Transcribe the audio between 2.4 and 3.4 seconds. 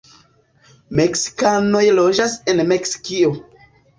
en Meksikio.